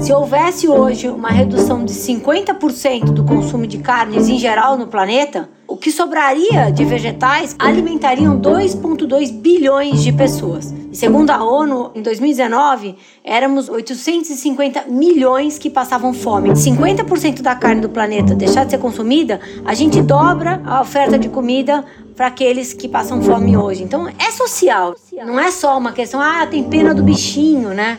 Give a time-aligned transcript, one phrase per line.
[0.00, 5.48] Se houvesse hoje uma redução de 50% do consumo de carnes em geral no planeta,
[5.68, 10.74] o que sobraria de vegetais alimentariam 2,2 bilhões de pessoas.
[10.90, 16.50] E segundo a ONU, em 2019, éramos 850 milhões que passavam fome.
[16.50, 21.28] 50% da carne do planeta deixar de ser consumida, a gente dobra a oferta de
[21.28, 21.84] comida
[22.16, 23.82] para aqueles que passam fome hoje.
[23.82, 24.94] Então é social,
[25.24, 27.98] não é só uma questão, ah, tem pena do bichinho, né?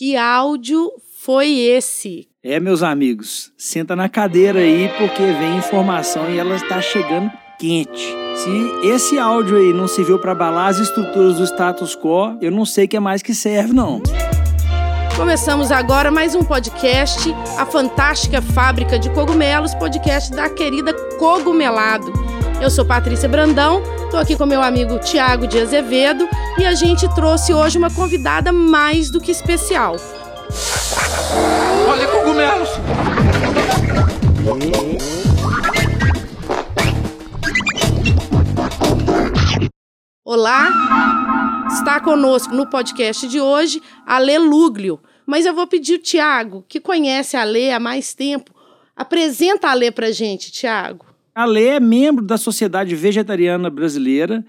[0.00, 0.90] Que áudio
[1.22, 2.26] foi esse?
[2.42, 8.06] É, meus amigos, senta na cadeira aí porque vem informação e ela está chegando quente.
[8.34, 12.64] Se esse áudio aí não serviu para abalar as estruturas do status quo, eu não
[12.64, 14.00] sei o que é mais que serve, não.
[15.16, 22.10] Começamos agora mais um podcast, a fantástica fábrica de cogumelos, podcast da querida Cogumelado.
[22.60, 26.28] Eu sou Patrícia Brandão, estou aqui com meu amigo Tiago de Azevedo
[26.58, 29.96] e a gente trouxe hoje uma convidada mais do que especial.
[31.88, 32.68] Olha cogumelos!
[40.22, 41.66] Olá!
[41.72, 45.00] Está conosco no podcast de hoje a Lê Lúglio.
[45.24, 48.52] Mas eu vou pedir o Tiago, que conhece a Lê há mais tempo,
[48.94, 51.09] apresenta a Lê para gente, Tiago.
[51.40, 54.44] A Lê é membro da Sociedade Vegetariana Brasileira.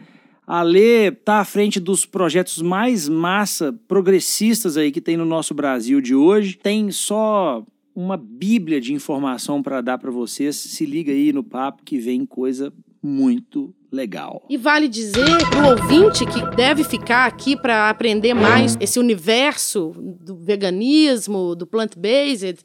[0.46, 5.54] A Lê está à frente dos projetos mais massa, progressistas aí que tem no nosso
[5.54, 6.60] Brasil de hoje.
[6.62, 10.58] Tem só uma bíblia de informação para dar para vocês.
[10.58, 14.44] Se liga aí no papo que vem coisa muito legal.
[14.50, 19.94] E vale dizer para o ouvinte que deve ficar aqui para aprender mais esse universo
[19.98, 22.60] do veganismo, do plant-based,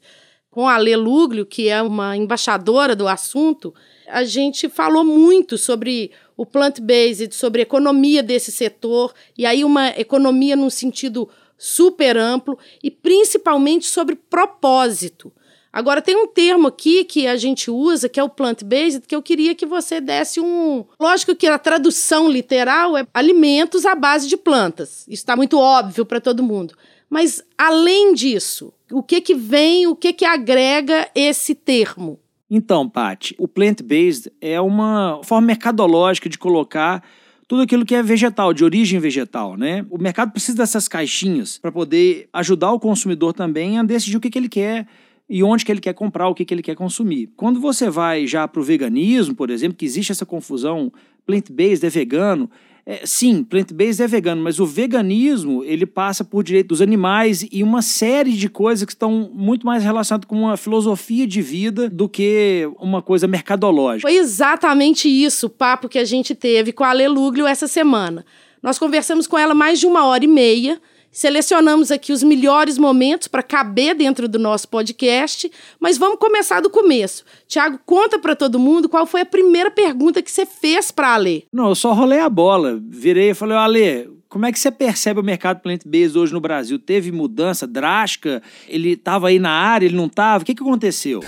[0.51, 3.73] com a Lê Lúglio, que é uma embaixadora do assunto,
[4.07, 9.89] a gente falou muito sobre o plant-based, sobre a economia desse setor, e aí uma
[9.89, 15.31] economia num sentido super amplo, e principalmente sobre propósito.
[15.73, 19.21] Agora, tem um termo aqui que a gente usa, que é o plant-based, que eu
[19.21, 20.85] queria que você desse um.
[20.99, 25.01] Lógico que a tradução literal é alimentos à base de plantas.
[25.01, 26.75] Isso está muito óbvio para todo mundo.
[27.09, 32.19] Mas, além disso, o que, que vem, o que, que agrega esse termo?
[32.49, 37.03] Então, Paty, o plant-based é uma forma mercadológica de colocar
[37.47, 39.85] tudo aquilo que é vegetal, de origem vegetal, né?
[39.89, 44.29] O mercado precisa dessas caixinhas para poder ajudar o consumidor também a decidir o que,
[44.29, 44.87] que ele quer
[45.29, 47.29] e onde que ele quer comprar, o que, que ele quer consumir.
[47.35, 50.91] Quando você vai já para o veganismo, por exemplo, que existe essa confusão,
[51.25, 52.49] plant-based é vegano,
[52.89, 57.61] é, sim, plant-based é vegano, mas o veganismo ele passa por direito dos animais e
[57.61, 62.07] uma série de coisas que estão muito mais relacionadas com uma filosofia de vida do
[62.07, 64.07] que uma coisa mercadológica.
[64.07, 68.25] Foi exatamente isso o papo que a gente teve com a Aleluglio essa semana.
[68.63, 70.79] Nós conversamos com ela mais de uma hora e meia
[71.17, 76.69] Selecionamos aqui os melhores momentos para caber dentro do nosso podcast, mas vamos começar do
[76.69, 77.25] começo.
[77.47, 81.13] Tiago, conta para todo mundo qual foi a primeira pergunta que você fez para a
[81.15, 81.41] Alê.
[81.51, 82.79] Não, eu só rolei a bola.
[82.87, 86.77] Virei e falei, Alê, como é que você percebe o mercado plant-based hoje no Brasil?
[86.77, 88.43] Teve mudança drástica?
[88.67, 90.43] Ele estava aí na área, ele não estava?
[90.43, 91.23] O que, que aconteceu?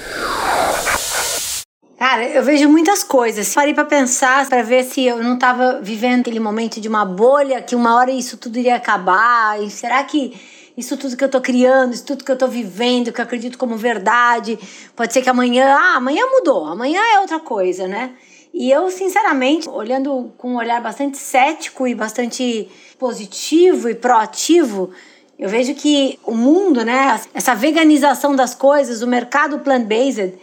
[2.00, 3.54] Cara, eu vejo muitas coisas.
[3.54, 7.62] Parei para pensar, para ver se eu não tava vivendo aquele momento de uma bolha,
[7.62, 9.62] que uma hora isso tudo iria acabar.
[9.62, 10.34] E será que
[10.78, 13.58] isso tudo que eu tô criando, isso tudo que eu tô vivendo, que eu acredito
[13.58, 14.58] como verdade,
[14.96, 18.12] pode ser que amanhã, ah, amanhã mudou, amanhã é outra coisa, né?
[18.54, 24.92] E eu, sinceramente, olhando com um olhar bastante cético e bastante positivo e proativo,
[25.38, 30.40] eu vejo que o mundo, né, essa veganização das coisas, o mercado plant-based,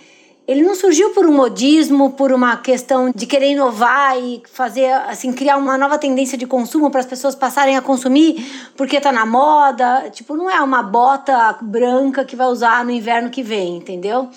[0.46, 5.32] ele não surgiu por um modismo, por uma questão de querer inovar e fazer, assim,
[5.32, 8.46] criar uma nova tendência de consumo para as pessoas passarem a consumir
[8.76, 10.08] porque tá na moda.
[10.10, 14.30] Tipo, não é uma bota branca que vai usar no inverno que vem, entendeu?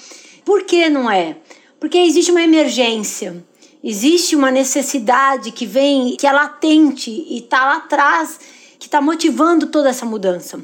[0.43, 1.37] Por que não é?
[1.79, 3.45] Porque existe uma emergência,
[3.83, 8.39] existe uma necessidade que vem, que é latente e tá lá atrás,
[8.79, 10.59] que está motivando toda essa mudança.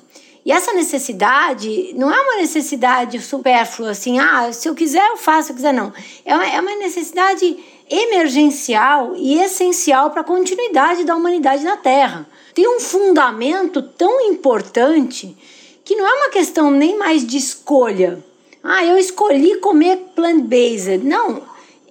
[0.45, 5.47] E essa necessidade não é uma necessidade supérflua, assim, ah, se eu quiser eu faço,
[5.47, 5.91] se eu quiser não.
[6.23, 7.57] É uma, é uma necessidade
[7.89, 12.27] emergencial e essencial para a continuidade da humanidade na Terra.
[12.53, 15.35] Tem um fundamento tão importante
[15.83, 18.23] que não é uma questão nem mais de escolha.
[18.63, 20.99] Ah, eu escolhi comer plant-based.
[20.99, 21.41] Não,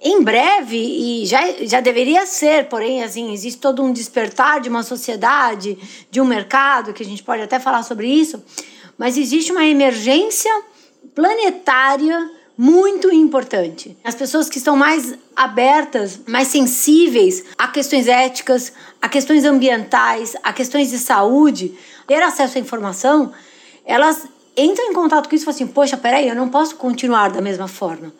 [0.07, 4.83] em breve, e já, já deveria ser, porém, assim, existe todo um despertar de uma
[4.83, 5.79] sociedade,
[6.11, 8.43] de um mercado, que a gente pode até falar sobre isso,
[8.99, 10.51] mas existe uma emergência
[11.15, 13.97] planetária muito importante.
[14.03, 18.71] As pessoas que estão mais abertas, mais sensíveis a questões éticas,
[19.01, 21.73] a questões ambientais, a questões de saúde,
[22.05, 23.33] ter acesso à informação,
[23.83, 27.31] elas entram em contato com isso e falam assim: poxa, peraí, eu não posso continuar
[27.31, 28.13] da mesma forma.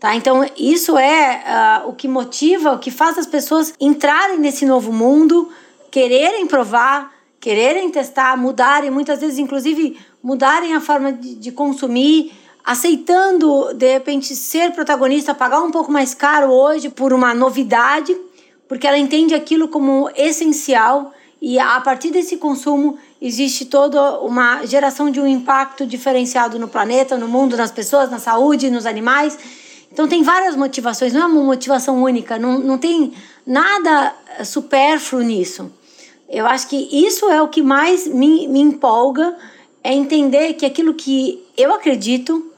[0.00, 0.14] Tá?
[0.14, 4.92] Então, isso é uh, o que motiva, o que faz as pessoas entrarem nesse novo
[4.92, 5.50] mundo,
[5.90, 12.32] quererem provar, quererem testar, mudarem, muitas vezes, inclusive, mudarem a forma de, de consumir,
[12.64, 18.16] aceitando, de repente, ser protagonista, pagar um pouco mais caro hoje por uma novidade,
[18.68, 25.10] porque ela entende aquilo como essencial e a partir desse consumo existe toda uma geração
[25.10, 29.38] de um impacto diferenciado no planeta, no mundo, nas pessoas, na saúde, nos animais.
[29.92, 33.12] Então tem várias motivações, não é uma motivação única, não, não tem
[33.46, 34.14] nada
[34.44, 35.72] supérfluo nisso.
[36.28, 39.36] Eu acho que isso é o que mais me, me empolga,
[39.82, 42.52] é entender que aquilo que eu acredito,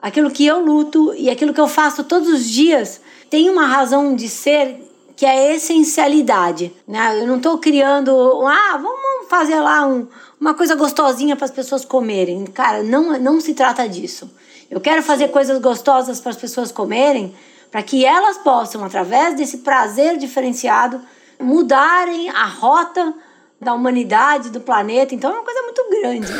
[0.00, 3.00] aquilo que eu luto e aquilo que eu faço todos os dias
[3.30, 4.82] tem uma razão de ser
[5.16, 6.72] que é a essencialidade.
[6.86, 7.22] Né?
[7.22, 8.10] Eu não estou criando,
[8.44, 10.08] ah, vamos fazer lá um,
[10.40, 12.44] uma coisa gostosinha para as pessoas comerem.
[12.46, 14.28] Cara, não, não se trata disso.
[14.72, 17.34] Eu quero fazer coisas gostosas para as pessoas comerem,
[17.70, 20.98] para que elas possam, através desse prazer diferenciado,
[21.38, 23.12] mudarem a rota
[23.60, 25.14] da humanidade, do planeta.
[25.14, 26.32] Então é uma coisa muito grande.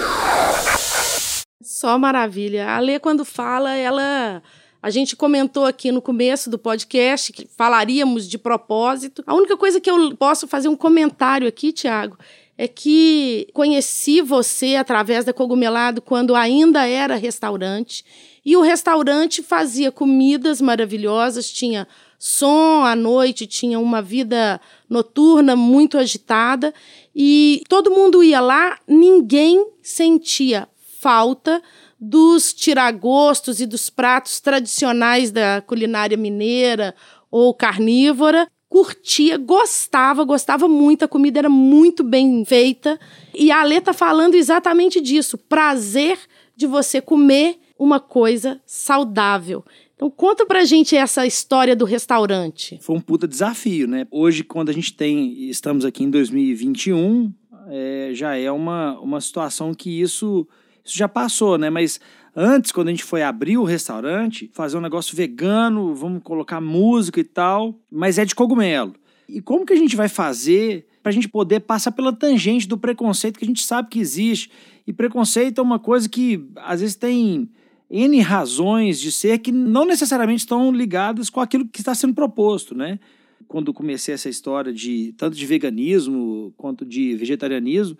[1.60, 2.70] Só maravilha.
[2.70, 4.42] A Lê, quando fala, ela.
[4.82, 9.22] A gente comentou aqui no começo do podcast que falaríamos de propósito.
[9.26, 12.16] A única coisa que eu posso fazer um comentário aqui, Tiago,
[12.56, 18.04] é que conheci você através da Cogumelado quando ainda era restaurante.
[18.44, 21.86] E o restaurante fazia comidas maravilhosas, tinha
[22.18, 26.72] som à noite, tinha uma vida noturna muito agitada.
[27.14, 30.68] E todo mundo ia lá, ninguém sentia
[31.00, 31.62] falta
[31.98, 36.94] dos tiragostos e dos pratos tradicionais da culinária mineira
[37.30, 42.98] ou carnívora curtia, gostava, gostava muito, a comida era muito bem feita.
[43.34, 46.18] E a Alê tá falando exatamente disso, prazer
[46.56, 49.62] de você comer uma coisa saudável.
[49.94, 52.78] Então conta pra gente essa história do restaurante.
[52.80, 54.06] Foi um puta desafio, né?
[54.10, 57.30] Hoje, quando a gente tem, estamos aqui em 2021,
[57.68, 60.48] é, já é uma, uma situação que isso,
[60.82, 61.68] isso já passou, né?
[61.68, 62.00] Mas
[62.34, 67.20] Antes, quando a gente foi abrir o restaurante, fazer um negócio vegano, vamos colocar música
[67.20, 68.94] e tal, mas é de cogumelo.
[69.28, 72.78] E como que a gente vai fazer para a gente poder passar pela tangente do
[72.78, 74.50] preconceito que a gente sabe que existe?
[74.86, 77.50] E preconceito é uma coisa que às vezes tem
[77.90, 82.74] N razões de ser que não necessariamente estão ligadas com aquilo que está sendo proposto,
[82.74, 82.98] né?
[83.46, 87.98] Quando comecei essa história de tanto de veganismo quanto de vegetarianismo,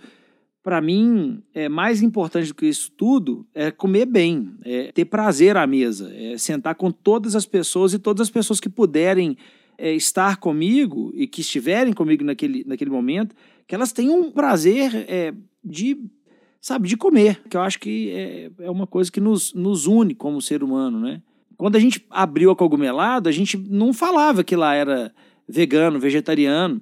[0.63, 5.57] para mim, é mais importante do que isso tudo é comer bem, é ter prazer
[5.57, 9.37] à mesa, é sentar com todas as pessoas e todas as pessoas que puderem
[9.77, 13.35] é, estar comigo e que estiverem comigo naquele, naquele momento,
[13.67, 15.99] que elas tenham um prazer é, de,
[16.61, 20.15] sabe, de comer, que eu acho que é, é uma coisa que nos, nos une
[20.15, 21.21] como ser humano, né?
[21.57, 25.13] Quando a gente abriu a Cogumelado, a gente não falava que lá era
[25.49, 26.81] vegano, vegetariano,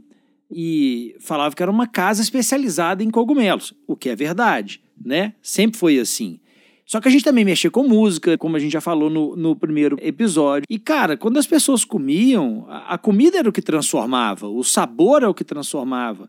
[0.50, 5.34] e falava que era uma casa especializada em cogumelos, o que é verdade, né?
[5.40, 6.40] Sempre foi assim.
[6.84, 9.54] Só que a gente também mexia com música, como a gente já falou no, no
[9.54, 10.64] primeiro episódio.
[10.68, 15.18] E, cara, quando as pessoas comiam, a, a comida era o que transformava, o sabor
[15.18, 16.28] era o que transformava.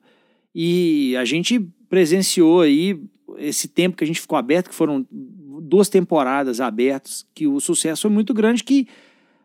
[0.54, 1.60] E a gente
[1.90, 3.02] presenciou aí
[3.40, 8.04] esse tempo que a gente ficou aberto, que foram duas temporadas abertas, que o sucesso
[8.04, 8.88] foi muito grande, que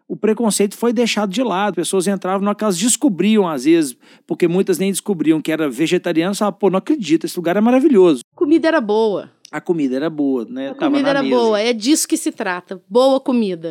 [0.09, 1.75] o preconceito foi deixado de lado.
[1.75, 3.97] Pessoas entravam na casa, descobriam às vezes,
[4.27, 8.23] porque muitas nem descobriam que era vegetariano, falavam, pô, não acredito, esse lugar é maravilhoso.
[8.35, 9.31] A comida era boa.
[9.51, 10.71] A comida era boa, né?
[10.71, 11.35] A Tava comida era mesa.
[11.37, 12.81] boa, é disso que se trata.
[12.89, 13.71] Boa comida.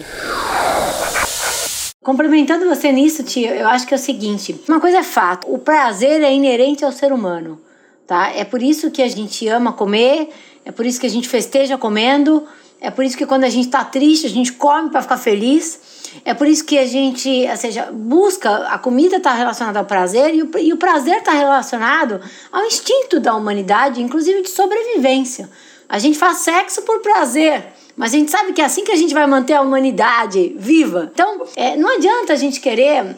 [2.03, 5.57] Complementando você nisso, tio, eu acho que é o seguinte: uma coisa é fato, o
[5.57, 7.59] prazer é inerente ao ser humano,
[8.05, 8.29] tá?
[8.29, 10.29] É por isso que a gente ama comer,
[10.63, 12.43] é por isso que a gente festeja comendo,
[12.79, 15.79] é por isso que quando a gente tá triste, a gente come para ficar feliz.
[16.23, 20.33] É por isso que a gente, ou seja, busca, a comida está relacionada ao prazer
[20.33, 25.49] e o, e o prazer está relacionado ao instinto da humanidade, inclusive de sobrevivência.
[25.89, 27.65] A gente faz sexo por prazer,
[27.95, 31.09] mas a gente sabe que é assim que a gente vai manter a humanidade viva.
[31.13, 33.15] Então, é, não adianta a gente querer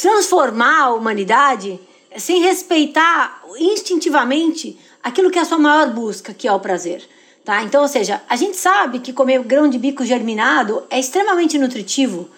[0.00, 1.78] transformar a humanidade
[2.16, 7.02] sem respeitar instintivamente aquilo que é a sua maior busca, que é o prazer.
[7.50, 7.64] Tá?
[7.64, 12.30] Então, ou seja, a gente sabe que comer grão de bico germinado é extremamente nutritivo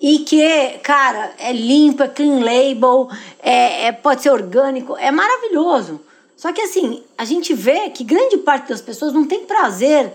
[0.00, 3.08] e que, cara, é limpo, é clean label,
[3.42, 6.00] é, é, pode ser orgânico, é maravilhoso.
[6.36, 10.12] Só que assim, a gente vê que grande parte das pessoas não tem prazer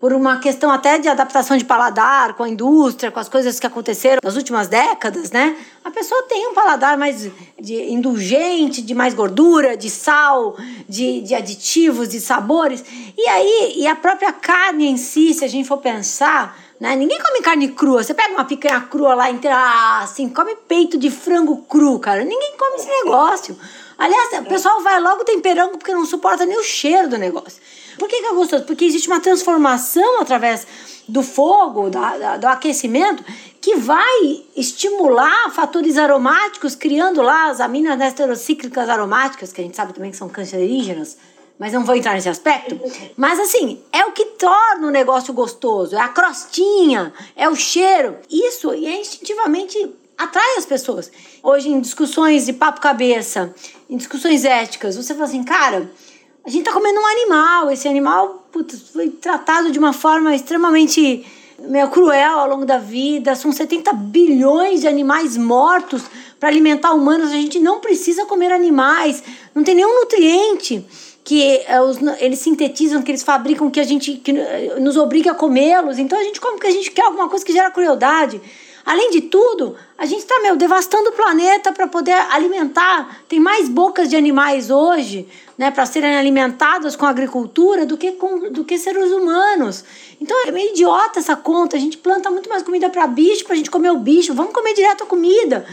[0.00, 3.66] por uma questão até de adaptação de paladar com a indústria, com as coisas que
[3.66, 5.56] aconteceram nas últimas décadas, né?
[5.84, 7.28] A pessoa tem um paladar mais
[7.60, 10.56] de indulgente, de mais gordura, de sal,
[10.88, 12.84] de, de aditivos, de sabores.
[13.16, 16.94] E aí, e a própria carne em si, se a gente for pensar, né?
[16.94, 18.04] Ninguém come carne crua.
[18.04, 22.22] Você pega uma picanha crua lá inteira, assim, come peito de frango cru, cara.
[22.22, 23.58] Ninguém come esse negócio.
[23.98, 27.60] Aliás, o pessoal vai logo temperando porque não suporta nem o cheiro do negócio.
[27.98, 28.64] Por que, que é gostoso?
[28.64, 30.66] Porque existe uma transformação através
[31.08, 33.24] do fogo, da, da, do aquecimento,
[33.60, 39.92] que vai estimular fatores aromáticos, criando lá as aminas heterocíclicas aromáticas, que a gente sabe
[39.92, 41.16] também que são cancerígenas,
[41.58, 42.78] mas não vou entrar nesse aspecto.
[43.16, 48.16] Mas assim, é o que torna o negócio gostoso, é a crostinha, é o cheiro.
[48.30, 49.76] Isso é instintivamente
[50.18, 51.10] atrai as pessoas.
[51.42, 53.54] Hoje, em discussões de papo-cabeça,
[53.88, 55.88] em discussões éticas, você fala assim, cara,
[56.48, 61.26] a gente tá comendo um animal, esse animal putz, foi tratado de uma forma extremamente
[61.58, 63.34] meio cruel ao longo da vida.
[63.34, 66.04] São 70 bilhões de animais mortos
[66.40, 67.32] para alimentar humanos.
[67.32, 69.22] A gente não precisa comer animais,
[69.54, 70.82] não tem nenhum nutriente
[71.22, 75.34] que os, eles sintetizam, que eles fabricam, que a gente que, uh, nos obriga a
[75.34, 75.98] comê-los.
[75.98, 78.40] Então a gente come porque a gente quer alguma coisa que gera crueldade.
[78.88, 83.20] Além de tudo, a gente está meu devastando o planeta para poder alimentar.
[83.28, 85.28] Tem mais bocas de animais hoje,
[85.58, 89.84] né, para serem alimentadas com agricultura do que com do que seres humanos.
[90.18, 91.76] Então é meio idiota essa conta.
[91.76, 94.32] A gente planta muito mais comida para bicho, para a gente comer o bicho.
[94.32, 95.66] Vamos comer direto a comida.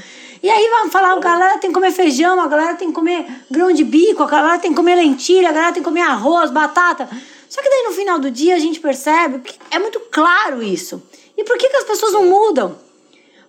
[0.44, 3.26] E aí vamos falar, a galera tem que comer feijão, a galera tem que comer
[3.50, 6.52] grão de bico, a galera tem que comer lentilha, a galera tem que comer arroz,
[6.52, 7.08] batata.
[7.48, 11.02] Só que daí no final do dia a gente percebe que é muito claro isso.
[11.38, 12.84] E por que, que as pessoas não mudam?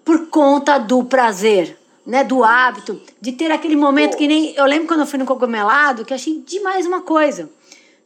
[0.06, 4.86] Por conta do prazer, né, do hábito, de ter aquele momento que nem eu lembro
[4.86, 7.50] quando eu fui no cogumelado, que achei demais uma coisa.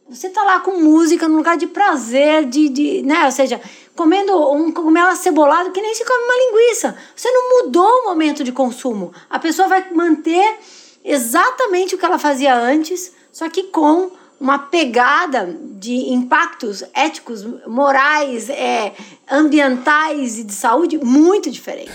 [0.09, 3.61] Você tá lá com música num lugar de prazer, de, de né, ou seja,
[3.95, 6.97] comendo um cogumelo acebolado que nem se come uma linguiça.
[7.15, 9.13] Você não mudou o momento de consumo.
[9.29, 10.57] A pessoa vai manter
[11.05, 14.09] exatamente o que ela fazia antes, só que com
[14.41, 18.91] uma pegada de impactos éticos, morais, é,
[19.31, 21.93] ambientais e de saúde muito diferentes.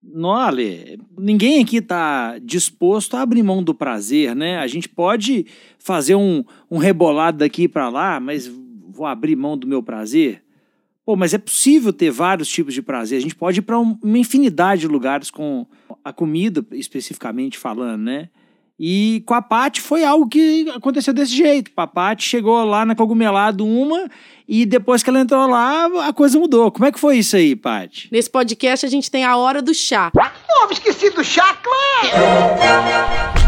[0.00, 4.58] Nole, ninguém aqui está disposto a abrir mão do prazer, né?
[4.58, 5.44] A gente pode
[5.76, 10.40] fazer um, um rebolado daqui para lá, mas vou abrir mão do meu prazer?
[11.04, 13.18] Pô, mas é possível ter vários tipos de prazer.
[13.18, 15.66] A gente pode ir para uma infinidade de lugares com
[16.04, 18.28] a comida, especificamente falando, né?
[18.78, 21.70] E com a Paty foi algo que aconteceu desse jeito.
[21.76, 24.10] A Paty chegou lá na Cogumelado uma
[24.48, 26.70] e depois que ela entrou lá, a coisa mudou.
[26.72, 28.08] Como é que foi isso aí, Paty?
[28.10, 30.10] Nesse podcast a gente tem a hora do chá.
[30.10, 33.43] Pô, esqueci do chá, claro!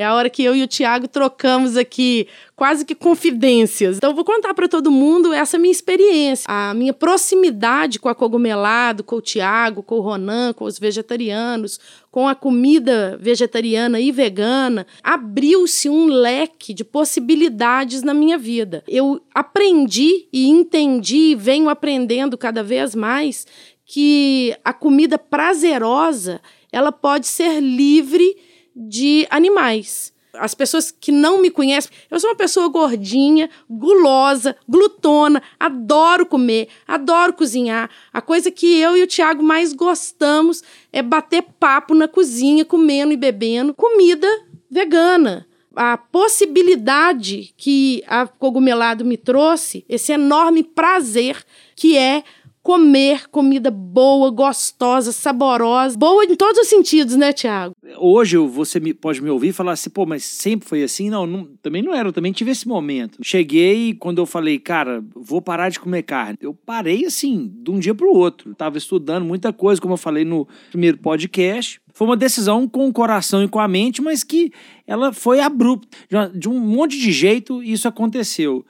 [0.00, 2.26] É a hora que eu e o Tiago trocamos aqui
[2.56, 3.98] quase que confidências.
[3.98, 9.04] Então, vou contar para todo mundo essa minha experiência, a minha proximidade com a cogumelado,
[9.04, 11.78] com o Tiago, com o Ronan, com os vegetarianos,
[12.10, 14.86] com a comida vegetariana e vegana.
[15.02, 18.82] Abriu-se um leque de possibilidades na minha vida.
[18.88, 23.46] Eu aprendi e entendi, venho aprendendo cada vez mais
[23.84, 26.40] que a comida prazerosa
[26.72, 30.12] ela pode ser livre de animais.
[30.32, 36.68] As pessoas que não me conhecem, eu sou uma pessoa gordinha, gulosa, glutona, adoro comer,
[36.86, 37.90] adoro cozinhar.
[38.12, 40.62] A coisa que eu e o Tiago mais gostamos
[40.92, 44.28] é bater papo na cozinha, comendo e bebendo comida
[44.70, 45.46] vegana.
[45.74, 52.22] A possibilidade que a cogumelado me trouxe, esse enorme prazer que é
[52.62, 57.74] comer comida boa, gostosa, saborosa, boa em todos os sentidos, né, Tiago?
[57.98, 61.08] Hoje você me, pode me ouvir e falar assim, pô, mas sempre foi assim?
[61.08, 63.18] Não, não, também não era, eu também tive esse momento.
[63.22, 66.36] Cheguei quando eu falei, cara, vou parar de comer carne.
[66.40, 68.54] Eu parei assim, de um dia para o outro.
[68.54, 71.80] Tava estudando muita coisa, como eu falei no primeiro podcast.
[71.92, 74.52] Foi uma decisão com o coração e com a mente, mas que
[74.86, 75.88] ela foi abrupta.
[76.34, 78.64] De um monte de jeito isso aconteceu.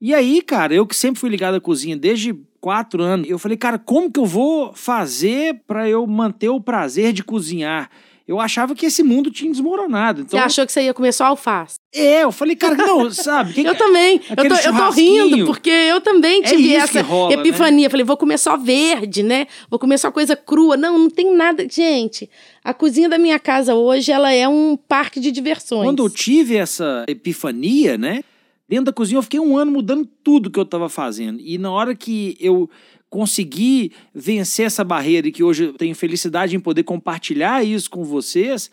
[0.00, 2.34] E aí, cara, eu que sempre fui ligado à cozinha desde
[2.64, 7.12] quatro anos, eu falei, cara, como que eu vou fazer para eu manter o prazer
[7.12, 7.90] de cozinhar?
[8.26, 10.22] Eu achava que esse mundo tinha desmoronado.
[10.22, 10.40] Então...
[10.40, 11.74] Você achou que você ia comer só alface?
[11.94, 13.62] É, eu falei, cara, não, sabe?
[13.62, 14.18] Eu também.
[14.30, 17.42] Eu tô, eu tô, rindo, porque eu também é tive é essa rola, né?
[17.42, 17.86] epifania.
[17.86, 17.90] Né?
[17.90, 19.46] Falei, vou comer só verde, né?
[19.68, 20.74] Vou comer só coisa crua.
[20.74, 21.66] Não, não tem nada.
[21.70, 22.30] Gente,
[22.64, 25.84] a cozinha da minha casa hoje, ela é um parque de diversões.
[25.84, 28.24] Quando eu tive essa epifania, né?
[28.68, 31.40] Dentro da cozinha eu fiquei um ano mudando tudo que eu estava fazendo.
[31.40, 32.68] E na hora que eu
[33.10, 38.02] conseguir vencer essa barreira e que hoje eu tenho felicidade em poder compartilhar isso com
[38.02, 38.70] vocês,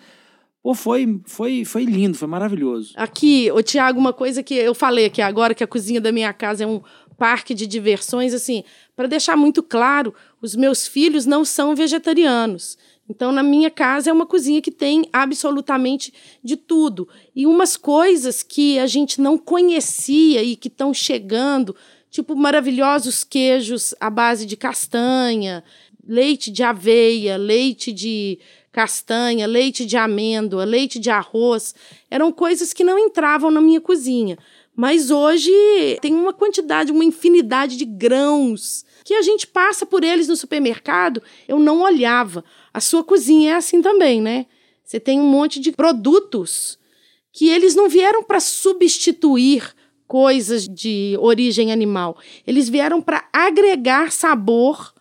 [0.63, 2.93] pô, foi, foi, foi lindo, foi maravilhoso.
[2.95, 6.33] Aqui, ô Tiago, uma coisa que eu falei aqui agora, que a cozinha da minha
[6.33, 6.81] casa é um
[7.19, 8.63] parque de diversões, assim,
[8.95, 12.79] para deixar muito claro, os meus filhos não são vegetarianos.
[13.11, 17.09] Então, na minha casa é uma cozinha que tem absolutamente de tudo.
[17.35, 21.75] E umas coisas que a gente não conhecia e que estão chegando,
[22.09, 25.61] tipo maravilhosos queijos à base de castanha,
[26.07, 28.39] leite de aveia, leite de
[28.71, 31.75] castanha, leite de amêndoa, leite de arroz,
[32.09, 34.37] eram coisas que não entravam na minha cozinha.
[34.73, 35.51] Mas hoje
[36.01, 41.21] tem uma quantidade, uma infinidade de grãos que a gente passa por eles no supermercado,
[41.45, 42.43] eu não olhava.
[42.73, 44.45] A sua cozinha é assim também, né?
[44.83, 46.77] Você tem um monte de produtos
[47.31, 49.73] que eles não vieram para substituir
[50.07, 52.17] coisas de origem animal.
[52.45, 54.93] Eles vieram para agregar sabor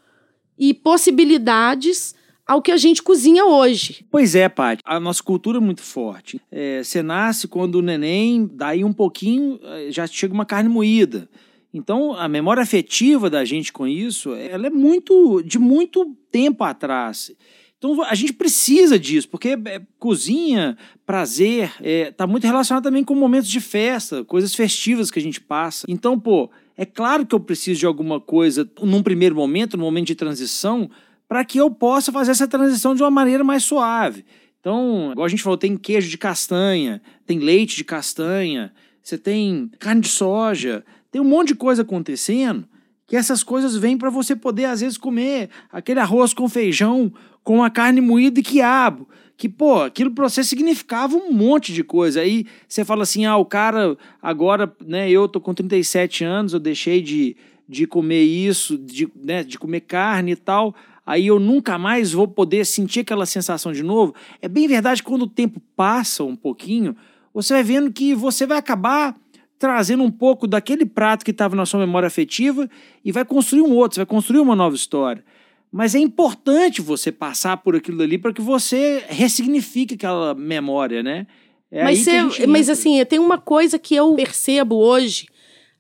[0.57, 2.15] e possibilidades
[2.47, 4.05] ao que a gente cozinha hoje.
[4.11, 4.83] Pois é, Paty.
[4.85, 6.41] A nossa cultura é muito forte.
[6.51, 11.29] É, você nasce quando o neném, daí um pouquinho, eh, já chega uma carne moída.
[11.73, 17.33] Então, a memória afetiva da gente com isso, ela é muito de muito tempo atrás.
[17.81, 23.15] Então, a gente precisa disso, porque é, cozinha, prazer, está é, muito relacionado também com
[23.15, 25.87] momentos de festa, coisas festivas que a gente passa.
[25.89, 30.09] Então, pô, é claro que eu preciso de alguma coisa num primeiro momento, num momento
[30.09, 30.91] de transição,
[31.27, 34.27] para que eu possa fazer essa transição de uma maneira mais suave.
[34.61, 39.71] Então, igual a gente falou, tem queijo de castanha, tem leite de castanha, você tem
[39.79, 42.69] carne de soja, tem um monte de coisa acontecendo
[43.11, 47.13] que essas coisas vêm para você poder, às vezes, comer aquele arroz com feijão,
[47.51, 49.09] com a carne moída e quiabo.
[49.37, 52.21] Que, pô, aquilo para você significava um monte de coisa.
[52.21, 56.61] Aí você fala assim: ah, o cara, agora, né, eu tô com 37 anos, eu
[56.61, 57.37] deixei de,
[57.69, 60.73] de comer isso, de, né, de comer carne e tal.
[61.05, 64.15] Aí eu nunca mais vou poder sentir aquela sensação de novo.
[64.41, 66.95] É bem verdade que quando o tempo passa um pouquinho,
[67.35, 69.17] você vai vendo que você vai acabar
[69.59, 72.71] trazendo um pouco daquele prato que estava na sua memória afetiva
[73.05, 75.25] e vai construir um outro, você vai construir uma nova história.
[75.73, 81.27] Mas é importante você passar por aquilo ali para que você ressignifique aquela memória, né?
[81.71, 85.29] É mas, você, mas assim, tem uma coisa que eu percebo hoje.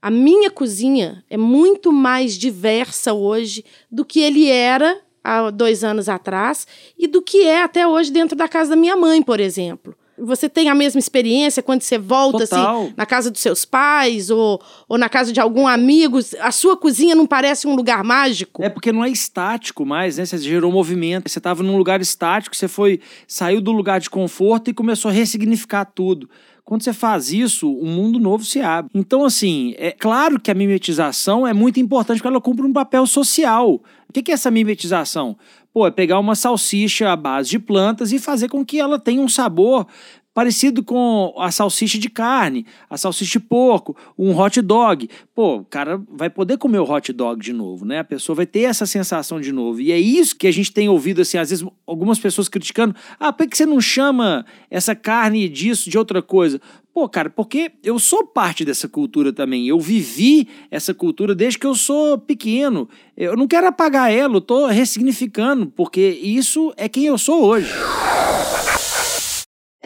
[0.00, 6.08] A minha cozinha é muito mais diversa hoje do que ele era há dois anos
[6.08, 9.94] atrás e do que é até hoje dentro da casa da minha mãe, por exemplo
[10.22, 14.60] você tem a mesma experiência quando você volta assim na casa dos seus pais ou,
[14.88, 16.18] ou na casa de algum amigo?
[16.40, 18.62] A sua cozinha não parece um lugar mágico?
[18.62, 20.24] É porque não é estático mais, né?
[20.24, 21.28] Você gerou movimento.
[21.28, 25.12] Você estava num lugar estático, você foi saiu do lugar de conforto e começou a
[25.12, 26.28] ressignificar tudo.
[26.70, 28.92] Quando você faz isso, um mundo novo se abre.
[28.94, 33.04] Então, assim, é claro que a mimetização é muito importante porque ela cumpre um papel
[33.08, 33.82] social.
[34.08, 35.36] O que é essa mimetização?
[35.72, 39.20] Pô, é pegar uma salsicha à base de plantas e fazer com que ela tenha
[39.20, 39.86] um sabor
[40.32, 45.08] parecido com a salsicha de carne, a salsicha de porco, um hot dog.
[45.34, 47.98] Pô, o cara vai poder comer o hot dog de novo, né?
[47.98, 49.80] A pessoa vai ter essa sensação de novo.
[49.80, 52.94] E é isso que a gente tem ouvido, assim, às vezes algumas pessoas criticando.
[53.18, 56.60] Ah, por que você não chama essa carne disso de outra coisa?
[56.92, 59.66] Pô, cara, porque eu sou parte dessa cultura também.
[59.68, 62.88] Eu vivi essa cultura desde que eu sou pequeno.
[63.16, 67.72] Eu não quero apagar ela, eu tô ressignificando, porque isso é quem eu sou hoje.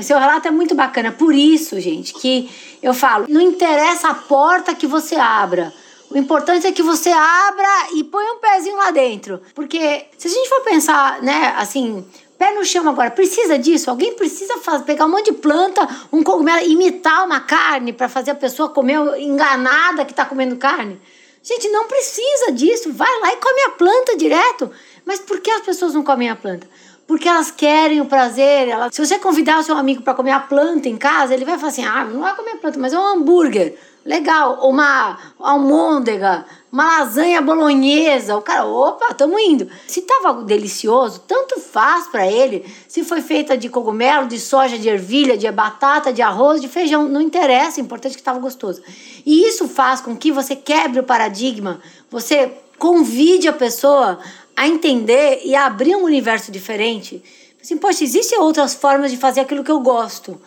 [0.03, 1.13] Seu relato é muito bacana.
[1.13, 2.51] Por isso, gente, que
[2.83, 5.73] eu falo, não interessa a porta que você abra.
[6.11, 9.41] O importante é que você abra e põe um pezinho lá dentro.
[9.55, 12.05] Porque se a gente for pensar, né, assim,
[12.37, 13.89] pé no chão agora, precisa disso?
[13.89, 18.33] Alguém precisa fazer, pegar um monte de planta, um cogumelo, imitar uma carne para fazer
[18.33, 21.01] a pessoa comer enganada que está comendo carne?
[21.41, 22.93] Gente, não precisa disso.
[22.93, 24.71] Vai lá e come a planta direto.
[25.05, 26.67] Mas por que as pessoas não comem a planta?
[27.07, 28.69] Porque elas querem o prazer.
[28.91, 31.71] Se você convidar o seu amigo para comer a planta em casa, ele vai falar
[31.71, 33.79] assim: ah, não vai comer planta, mas é um hambúrguer.
[34.05, 38.37] Legal, uma almôndega, uma lasanha bolonhesa.
[38.37, 39.67] O cara, opa, estamos indo.
[39.87, 44.91] Se tava delicioso, tanto faz para ele se foi feita de cogumelo, de soja, de
[44.91, 47.09] ervilha, de batata, de arroz, de feijão.
[47.09, 48.83] Não interessa, o importante é que estava gostoso.
[49.25, 54.19] E isso faz com que você quebre o paradigma, você convide a pessoa
[54.57, 57.23] a entender e a abrir um universo diferente.
[57.61, 60.41] Assim, poxa, existem outras formas de fazer aquilo que eu gosto.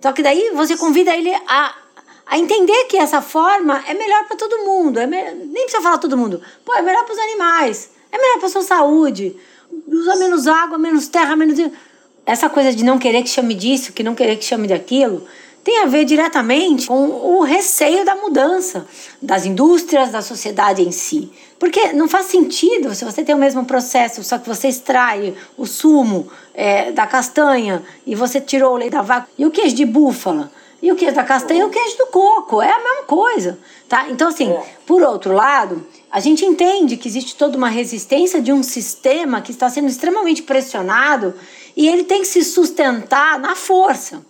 [0.00, 1.74] Só que daí você convida ele a,
[2.26, 4.98] a entender que essa forma é melhor para todo mundo.
[4.98, 5.06] É.
[5.06, 6.42] Nem precisa falar todo mundo.
[6.64, 7.90] Pô, é melhor para os animais.
[8.10, 9.36] É melhor para sua saúde.
[9.86, 11.58] Usa menos água, menos terra, menos.
[12.24, 15.24] Essa coisa de não querer que chame disso, que não querer que chame daquilo,
[15.66, 18.86] tem a ver diretamente com o receio da mudança
[19.20, 21.28] das indústrias, da sociedade em si.
[21.58, 25.66] Porque não faz sentido se você tem o mesmo processo, só que você extrai o
[25.66, 29.84] sumo é, da castanha e você tirou o leite da vaca e o queijo de
[29.84, 30.52] búfala.
[30.80, 34.06] E o queijo da castanha e o queijo do coco, é a mesma coisa, tá?
[34.08, 34.54] Então, assim,
[34.86, 39.50] por outro lado, a gente entende que existe toda uma resistência de um sistema que
[39.50, 41.34] está sendo extremamente pressionado
[41.76, 44.22] e ele tem que se sustentar na força.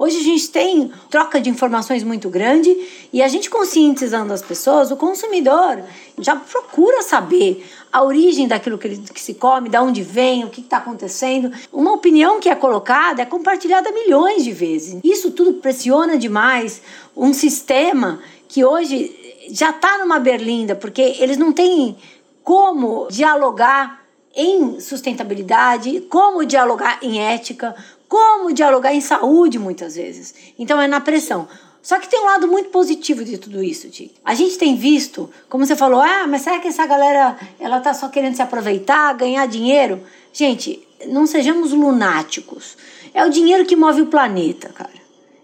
[0.00, 2.72] Hoje a gente tem troca de informações muito grande
[3.12, 5.82] e a gente conscientizando as pessoas, o consumidor
[6.20, 10.50] já procura saber a origem daquilo que, ele, que se come, de onde vem, o
[10.50, 11.50] que está acontecendo.
[11.72, 15.00] Uma opinião que é colocada é compartilhada milhões de vezes.
[15.02, 16.80] Isso tudo pressiona demais
[17.16, 19.12] um sistema que hoje
[19.50, 21.96] já está numa berlinda, porque eles não têm
[22.44, 27.74] como dialogar em sustentabilidade, como dialogar em ética,
[28.08, 30.34] como dialogar em saúde muitas vezes.
[30.58, 31.46] Então é na pressão.
[31.82, 34.12] Só que tem um lado muito positivo de tudo isso, Ti.
[34.24, 37.94] A gente tem visto, como você falou, ah, mas será que essa galera ela tá
[37.94, 40.02] só querendo se aproveitar, ganhar dinheiro?
[40.32, 42.76] Gente, não sejamos lunáticos.
[43.14, 44.98] É o dinheiro que move o planeta, cara.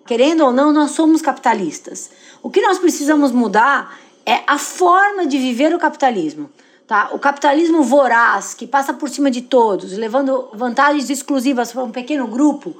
[0.06, 2.10] Querendo ou não, nós somos capitalistas.
[2.42, 6.50] O que nós precisamos mudar é a forma de viver o capitalismo.
[6.86, 7.10] Tá?
[7.12, 12.26] O capitalismo voraz, que passa por cima de todos, levando vantagens exclusivas para um pequeno
[12.26, 12.76] grupo,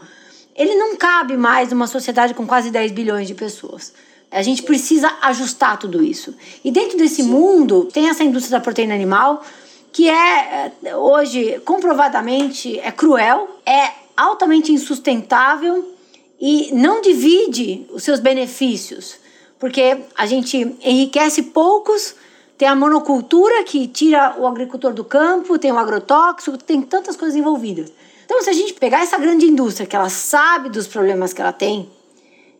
[0.55, 3.95] ele não cabe mais numa sociedade com quase 10 bilhões de pessoas.
[4.31, 6.35] A gente precisa ajustar tudo isso.
[6.63, 9.43] E dentro desse mundo, tem essa indústria da proteína animal,
[9.91, 15.95] que é, é hoje comprovadamente é cruel, é altamente insustentável
[16.41, 19.17] e não divide os seus benefícios,
[19.59, 22.15] porque a gente enriquece poucos
[22.57, 27.37] tem a monocultura que tira o agricultor do campo, tem o agrotóxico, tem tantas coisas
[27.37, 27.93] envolvidas.
[28.25, 31.53] Então, se a gente pegar essa grande indústria que ela sabe dos problemas que ela
[31.53, 31.91] tem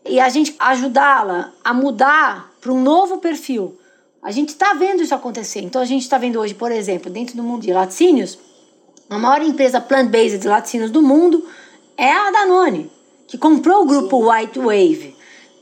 [0.05, 3.77] e a gente ajudá-la a mudar para um novo perfil,
[4.21, 5.61] a gente está vendo isso acontecer.
[5.61, 8.37] Então, a gente está vendo hoje, por exemplo, dentro do mundo de laticínios,
[9.09, 11.47] a maior empresa plant-based de laticínios do mundo
[11.95, 12.91] é a Danone,
[13.27, 15.15] que comprou o grupo White Wave.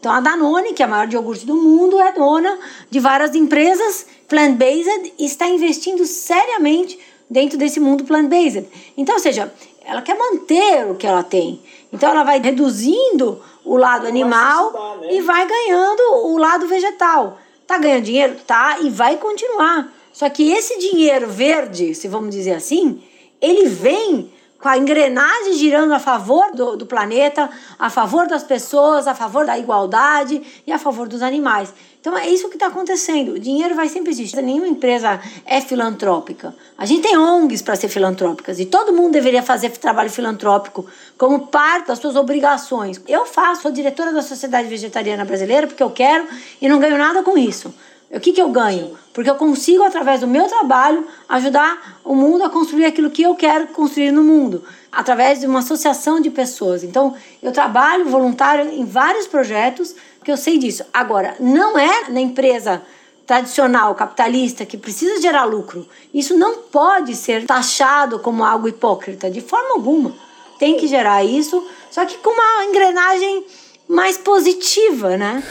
[0.04, 2.60] Então, a Danone, que é a maior de iogurte do mundo, é dona
[2.92, 8.68] de várias empresas plant-based está investindo seriamente dentro desse mundo plant-based.
[8.98, 9.54] Então, ou seja,
[9.86, 11.62] ela quer manter o que ela tem.
[11.94, 15.14] Então, ela vai reduzindo o lado animal né?
[15.14, 17.40] e vai ganhando o lado vegetal.
[17.66, 18.36] Tá ganhando dinheiro?
[18.46, 19.90] Tá, e vai continuar.
[20.12, 23.02] Só que esse dinheiro verde, se vamos dizer assim,
[23.40, 24.30] ele vem
[24.64, 29.46] com a engrenagem girando a favor do, do planeta, a favor das pessoas, a favor
[29.46, 31.74] da igualdade e a favor dos animais.
[32.00, 33.34] Então é isso que está acontecendo.
[33.34, 34.42] O dinheiro vai sempre existir.
[34.42, 36.56] Nenhuma empresa é filantrópica.
[36.78, 40.86] A gente tem ONGs para ser filantrópicas e todo mundo deveria fazer trabalho filantrópico
[41.18, 43.02] como parte das suas obrigações.
[43.06, 46.26] Eu faço, sou diretora da Sociedade Vegetariana Brasileira porque eu quero
[46.62, 47.74] e não ganho nada com isso.
[48.14, 48.96] O que, que eu ganho?
[49.12, 53.36] Porque eu consigo, através do meu trabalho, ajudar o mundo a construir aquilo que eu
[53.36, 56.84] quero construir no mundo, através de uma associação de pessoas.
[56.84, 60.86] Então, eu trabalho voluntário em vários projetos porque eu sei disso.
[60.94, 62.82] Agora, não é na empresa
[63.28, 65.86] tradicional capitalista que precisa gerar lucro.
[66.14, 70.16] Isso não pode ser taxado como algo hipócrita de forma alguma.
[70.58, 73.46] Tem que gerar isso, só que com uma engrenagem
[73.86, 75.44] mais positiva, né?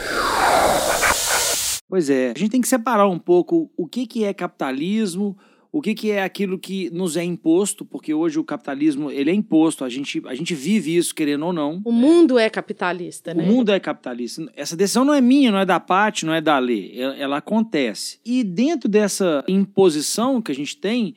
[1.93, 5.37] Pois é, a gente tem que separar um pouco o que, que é capitalismo,
[5.71, 9.33] o que, que é aquilo que nos é imposto, porque hoje o capitalismo ele é
[9.35, 11.83] imposto, a gente, a gente vive isso querendo ou não.
[11.85, 13.43] O mundo é capitalista, né?
[13.43, 14.43] O mundo é capitalista.
[14.55, 17.37] Essa decisão não é minha, não é da parte, não é da lei, ela, ela
[17.37, 18.17] acontece.
[18.25, 21.13] E dentro dessa imposição que a gente tem,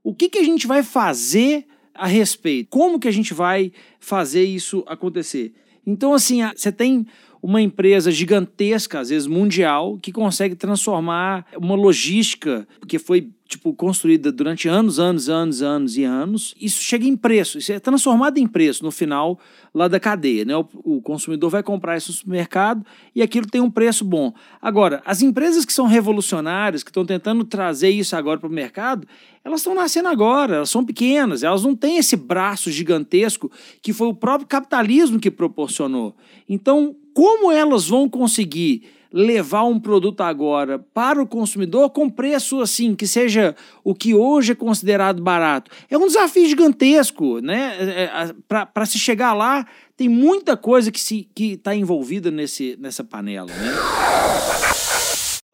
[0.00, 2.68] o que, que a gente vai fazer a respeito?
[2.70, 5.54] Como que a gente vai fazer isso acontecer?
[5.84, 7.04] Então, assim, você tem
[7.42, 14.30] uma empresa gigantesca, às vezes mundial, que consegue transformar uma logística que foi tipo, construída
[14.30, 18.46] durante anos, anos, anos, anos e anos, isso chega em preço, isso é transformado em
[18.46, 19.40] preço no final
[19.74, 20.56] lá da cadeia, né?
[20.56, 24.32] O, o, consumidor vai comprar isso no supermercado e aquilo tem um preço bom.
[24.62, 29.06] Agora, as empresas que são revolucionárias, que estão tentando trazer isso agora para o mercado,
[29.44, 33.50] elas estão nascendo agora, elas são pequenas, elas não têm esse braço gigantesco
[33.82, 36.14] que foi o próprio capitalismo que proporcionou.
[36.48, 42.94] Então, como elas vão conseguir levar um produto agora para o consumidor com preço assim,
[42.94, 45.70] que seja o que hoje é considerado barato.
[45.90, 47.76] É um desafio gigantesco, né?
[47.80, 52.76] É, é, para se chegar lá, tem muita coisa que está que tá envolvida nesse,
[52.80, 53.72] nessa panela, né?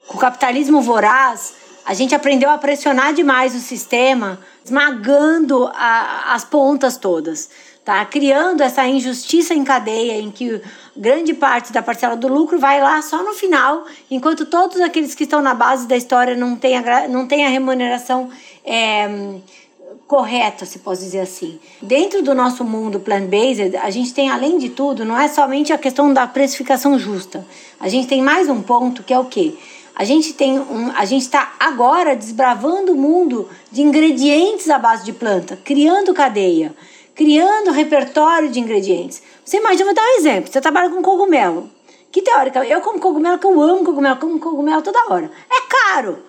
[0.06, 6.44] Com o capitalismo voraz, a gente aprendeu a pressionar demais o sistema, esmagando a, as
[6.44, 7.48] pontas todas.
[7.86, 8.04] Tá?
[8.04, 10.60] Criando essa injustiça em cadeia em que
[10.96, 15.22] grande parte da parcela do lucro vai lá só no final, enquanto todos aqueles que
[15.22, 18.28] estão na base da história não têm a, não têm a remuneração
[18.64, 19.08] é,
[20.08, 21.60] correta, se pode dizer assim.
[21.80, 25.78] Dentro do nosso mundo plant-based, a gente tem, além de tudo, não é somente a
[25.78, 27.46] questão da precificação justa.
[27.78, 29.54] A gente tem mais um ponto que é o quê?
[29.94, 35.04] A gente tem um, a gente está agora desbravando o mundo de ingredientes à base
[35.04, 36.74] de planta, criando cadeia,
[37.16, 39.22] criando repertório de ingredientes.
[39.42, 40.52] Você imagina, vou dar um exemplo.
[40.52, 41.70] Você trabalha com cogumelo.
[42.12, 45.30] Que teoricamente, eu como cogumelo, que eu amo cogumelo, como cogumelo toda hora.
[45.50, 46.22] É caro.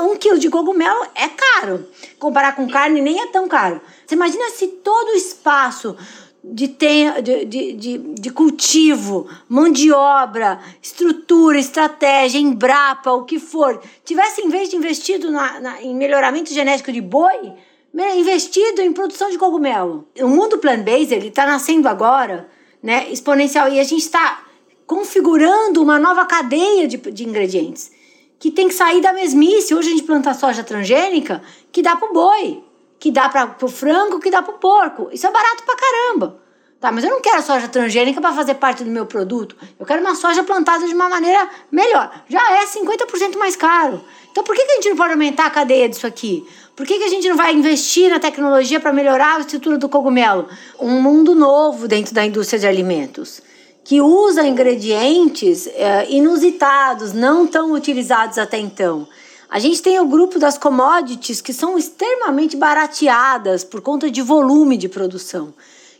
[0.00, 1.88] Um quilo de cogumelo é caro.
[2.18, 3.80] Comparar com carne nem é tão caro.
[4.06, 5.96] Você imagina se todo o espaço
[6.44, 13.82] de, de, de, de, de, cultivo, mão de obra, estrutura, estratégia, embrapa, o que for,
[14.04, 17.54] tivesse em vez de investido na, na, em melhoramento genético de boi,
[17.94, 20.06] investido em produção de cogumelo.
[20.20, 22.48] O mundo plant-based ele está nascendo agora,
[22.82, 24.44] né, exponencial, e a gente está
[24.86, 27.90] configurando uma nova cadeia de, de ingredientes
[28.38, 29.74] que tem que sair da mesmice.
[29.74, 32.66] Hoje a gente planta soja transgênica que dá para o boi
[32.98, 35.08] que dá para o frango, que dá para o porco.
[35.12, 36.40] Isso é barato pra caramba.
[36.80, 39.56] Tá, mas eu não quero soja transgênica para fazer parte do meu produto.
[39.78, 42.10] Eu quero uma soja plantada de uma maneira melhor.
[42.28, 44.04] Já é 50% mais caro.
[44.30, 46.46] Então por que, que a gente não pode aumentar a cadeia disso aqui?
[46.76, 49.88] Por que, que a gente não vai investir na tecnologia para melhorar a estrutura do
[49.88, 50.46] cogumelo?
[50.78, 53.40] Um mundo novo dentro da indústria de alimentos
[53.86, 59.06] que usa ingredientes é, inusitados, não tão utilizados até então.
[59.48, 64.76] A gente tem o grupo das commodities que são extremamente barateadas por conta de volume
[64.76, 65.54] de produção,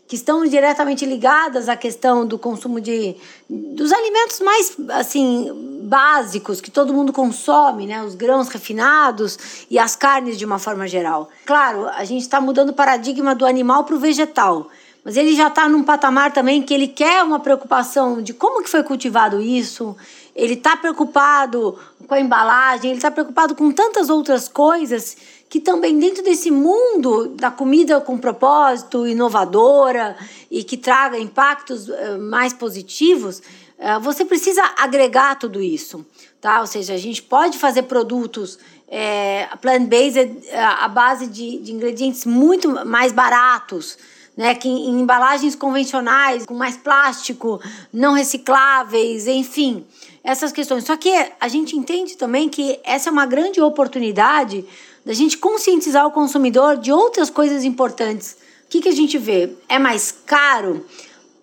[0.07, 3.17] que estão diretamente ligadas à questão do consumo de
[3.49, 9.95] dos alimentos mais assim básicos que todo mundo consome, né, os grãos refinados e as
[9.95, 11.29] carnes de uma forma geral.
[11.45, 14.71] Claro, a gente está mudando o paradigma do animal para o vegetal
[15.07, 18.69] mas ele já está num patamar também que ele quer uma preocupação de como que
[18.69, 19.97] foi cultivado isso,
[20.37, 25.17] ele está preocupado com a embalagem, ele está preocupado com tantas outras coisas
[25.49, 30.15] que também dentro desse mundo da comida com propósito, inovadora
[30.51, 33.43] e que traga impactos eh, mais positivos,
[33.79, 36.05] eh, você precisa agregar tudo isso,
[36.41, 36.61] tá?
[36.61, 42.87] Ou seja, a gente pode fazer produtos é, plant-based à base de, de ingredientes muito
[42.87, 43.99] mais baratos,
[44.37, 47.61] né, que em embalagens convencionais, com mais plástico,
[47.93, 49.87] não recicláveis, enfim,
[50.23, 50.85] essas questões.
[50.85, 54.65] Só que a gente entende também que essa é uma grande oportunidade
[55.05, 58.37] da gente conscientizar o consumidor de outras coisas importantes.
[58.67, 59.53] O que, que a gente vê?
[59.69, 60.85] É mais caro?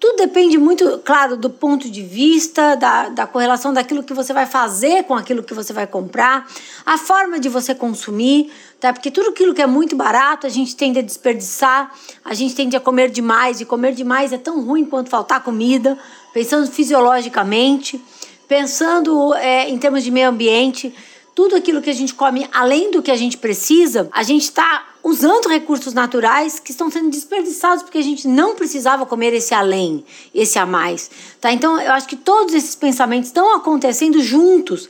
[0.03, 4.45] Tudo depende muito, claro, do ponto de vista, da, da correlação daquilo que você vai
[4.45, 6.45] fazer com aquilo que você vai comprar,
[6.85, 8.91] a forma de você consumir, tá?
[8.91, 11.89] Porque tudo aquilo que é muito barato a gente tende a desperdiçar,
[12.25, 15.97] a gente tende a comer demais, e comer demais é tão ruim quanto faltar comida,
[16.33, 18.03] pensando fisiologicamente,
[18.45, 20.93] pensando é, em termos de meio ambiente
[21.35, 24.87] tudo aquilo que a gente come além do que a gente precisa, a gente está
[25.03, 30.05] usando recursos naturais que estão sendo desperdiçados porque a gente não precisava comer esse além,
[30.33, 31.51] esse a mais, tá?
[31.51, 34.87] Então eu acho que todos esses pensamentos estão acontecendo juntos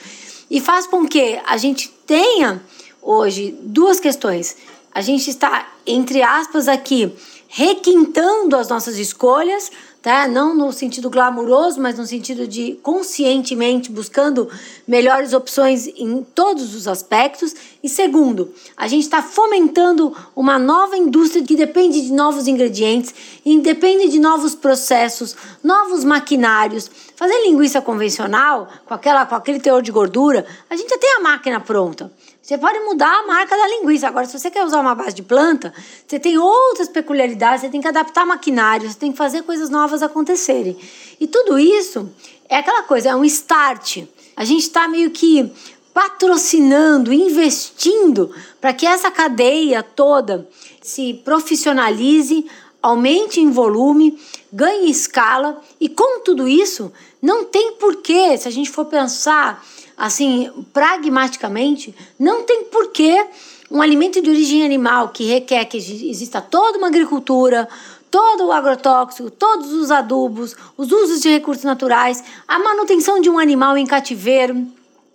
[0.51, 2.61] e faz com que a gente tenha
[3.01, 4.55] hoje duas questões.
[4.93, 7.11] A gente está entre aspas aqui
[7.47, 9.71] requintando as nossas escolhas
[10.03, 10.27] tá?
[10.27, 14.49] Não no sentido glamuroso, mas no sentido de conscientemente buscando
[14.85, 17.55] melhores opções em todos os aspectos.
[17.81, 23.15] E segundo, a gente está fomentando uma nova indústria que depende de novos ingredientes,
[23.61, 26.91] depende de novos processos, novos maquinários.
[27.15, 31.21] Fazer linguiça convencional com aquela com aquele teor de gordura, a gente já tem a
[31.21, 32.11] máquina pronta.
[32.43, 34.05] Você pode mudar a marca da linguiça.
[34.05, 35.73] Agora, se você quer usar uma base de planta,
[36.05, 40.03] você tem outras peculiaridades, você tem que adaptar maquinário, você tem que fazer coisas novas
[40.03, 40.77] acontecerem.
[41.21, 42.11] E tudo isso
[42.49, 44.03] é aquela coisa, é um start.
[44.35, 45.53] A gente está meio que
[45.93, 50.45] patrocinando, investindo para que essa cadeia toda
[50.81, 52.45] se profissionalize,
[52.83, 54.19] aumente em volume,
[54.51, 56.91] ganhe escala e com tudo isso
[57.21, 59.65] não tem porquê, se a gente for pensar
[59.97, 63.25] assim, pragmaticamente, não tem porquê
[63.71, 67.69] um alimento de origem animal que requer que exista toda uma agricultura,
[68.11, 73.39] todo o agrotóxico, todos os adubos, os usos de recursos naturais, a manutenção de um
[73.39, 74.67] animal em cativeiro,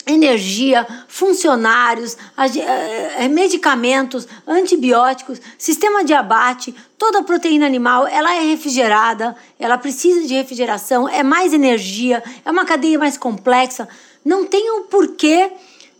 [0.08, 8.40] energia, funcionários, eh, eh, medicamentos, antibióticos, sistema de abate, toda a proteína animal, ela é
[8.40, 13.88] refrigerada, ela precisa de refrigeração, é mais energia, é uma cadeia mais complexa.
[14.24, 15.52] Não tem o um porquê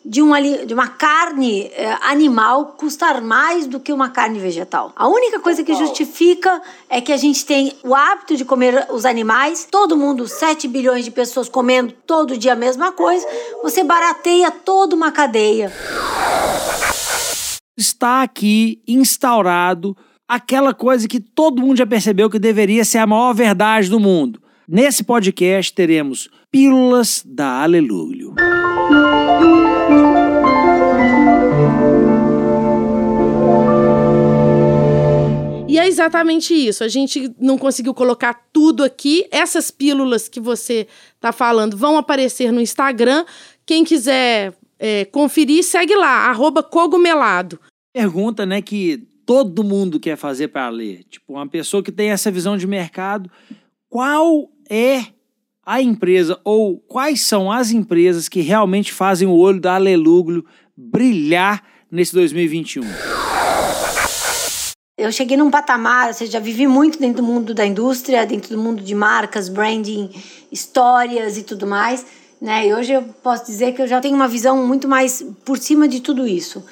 [0.09, 4.91] de uma, de uma carne eh, animal custar mais do que uma carne vegetal.
[4.97, 9.05] A única coisa que justifica é que a gente tem o hábito de comer os
[9.05, 13.27] animais, todo mundo, 7 bilhões de pessoas comendo todo dia a mesma coisa,
[13.63, 15.71] você barateia toda uma cadeia.
[17.77, 19.95] Está aqui instaurado
[20.27, 24.41] aquela coisa que todo mundo já percebeu que deveria ser a maior verdade do mundo.
[24.67, 28.33] Nesse podcast teremos Pílulas da Aleluia.
[35.89, 36.85] Exatamente isso.
[36.85, 39.27] A gente não conseguiu colocar tudo aqui.
[39.31, 43.25] Essas pílulas que você está falando vão aparecer no Instagram.
[43.67, 46.35] Quem quiser é, conferir, segue lá,
[46.71, 47.59] cogumelado.
[47.93, 51.05] Pergunta, né, que todo mundo quer fazer para ler.
[51.05, 53.31] Tipo, uma pessoa que tem essa visão de mercado,
[53.89, 55.05] qual é
[55.65, 60.45] a empresa ou quais são as empresas que realmente fazem o olho da Aleluglio
[60.77, 62.83] brilhar nesse 2021?
[64.99, 68.61] Eu cheguei num patamar, ou seja, vivi muito dentro do mundo da indústria, dentro do
[68.61, 70.11] mundo de marcas, branding,
[70.51, 72.05] histórias e tudo mais,
[72.43, 72.67] né?
[72.67, 75.87] E hoje eu posso dizer que eu já tenho uma visão muito mais por cima
[75.87, 76.65] de tudo isso.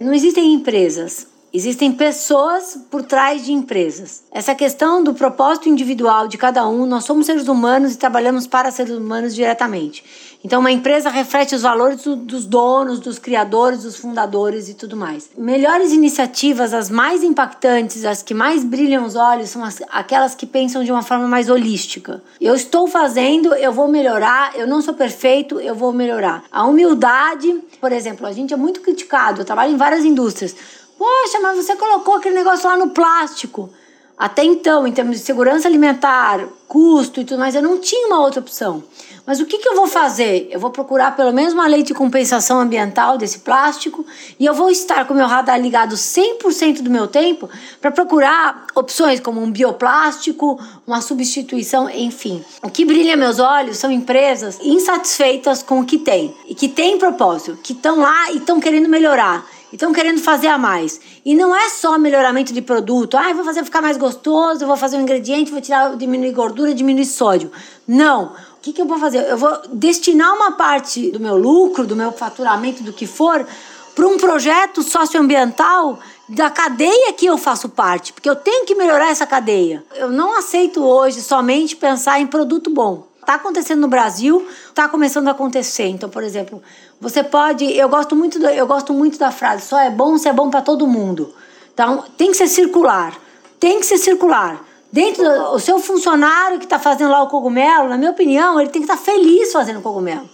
[0.00, 1.26] Não existem empresas,
[1.58, 4.22] Existem pessoas por trás de empresas.
[4.30, 8.70] Essa questão do propósito individual de cada um, nós somos seres humanos e trabalhamos para
[8.70, 10.04] seres humanos diretamente.
[10.44, 14.96] Então, uma empresa reflete os valores do, dos donos, dos criadores, dos fundadores e tudo
[14.96, 15.30] mais.
[15.36, 20.46] Melhores iniciativas, as mais impactantes, as que mais brilham os olhos, são as, aquelas que
[20.46, 22.22] pensam de uma forma mais holística.
[22.40, 26.44] Eu estou fazendo, eu vou melhorar, eu não sou perfeito, eu vou melhorar.
[26.52, 30.54] A humildade, por exemplo, a gente é muito criticado, eu trabalho em várias indústrias.
[30.98, 33.70] Poxa, mas você colocou aquele negócio lá no plástico.
[34.18, 38.18] Até então, em termos de segurança alimentar, custo e tudo mais, eu não tinha uma
[38.18, 38.82] outra opção.
[39.24, 40.48] Mas o que, que eu vou fazer?
[40.50, 44.04] Eu vou procurar pelo menos uma lei de compensação ambiental desse plástico
[44.40, 47.48] e eu vou estar com o meu radar ligado 100% do meu tempo
[47.80, 52.44] para procurar opções como um bioplástico, uma substituição, enfim.
[52.60, 56.98] O que brilha meus olhos são empresas insatisfeitas com o que tem e que têm
[56.98, 61.00] propósito, que estão lá e estão querendo melhorar estão querendo fazer a mais.
[61.24, 63.16] E não é só melhoramento de produto.
[63.16, 67.06] Ah, vou fazer ficar mais gostoso, vou fazer um ingrediente, vou tirar, diminuir gordura, diminuir
[67.06, 67.50] sódio.
[67.86, 68.32] Não.
[68.58, 69.28] O que, que eu vou fazer?
[69.28, 73.46] Eu vou destinar uma parte do meu lucro, do meu faturamento, do que for,
[73.94, 79.10] para um projeto socioambiental da cadeia que eu faço parte, porque eu tenho que melhorar
[79.10, 79.84] essa cadeia.
[79.96, 83.07] Eu não aceito hoje somente pensar em produto bom.
[83.28, 85.86] Está acontecendo no Brasil, está começando a acontecer.
[85.86, 86.62] Então, por exemplo,
[86.98, 87.62] você pode.
[87.76, 90.48] Eu gosto muito, do, eu gosto muito da frase: só é bom se é bom
[90.48, 91.34] para todo mundo.
[91.74, 93.12] Então, tem que ser circular.
[93.60, 94.64] Tem que ser circular.
[94.90, 98.70] Dentro do o seu funcionário que está fazendo lá o cogumelo, na minha opinião, ele
[98.70, 100.26] tem que estar tá feliz fazendo cogumelo.